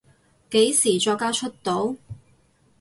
[0.49, 1.95] 幾時作家出道？